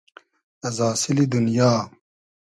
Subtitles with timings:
[0.67, 1.73] از آسیلی دونیا